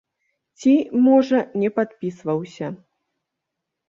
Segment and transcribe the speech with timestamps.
[0.61, 0.71] Ці,
[1.07, 2.71] можа, не падпісваўся.